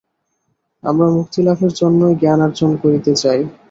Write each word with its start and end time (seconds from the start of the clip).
আমরা 0.83 1.07
মুক্তিলাভের 1.15 1.71
জন্যই 1.73 2.13
জ্ঞানার্জন 2.21 2.71
করিতে 2.83 3.11
চাই। 3.15 3.39